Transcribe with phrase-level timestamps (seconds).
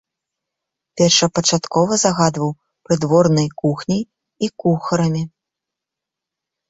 [1.01, 2.49] Першапачаткова загадваў
[2.89, 4.01] прыдворнай кухняй
[4.47, 5.23] і кухарамі.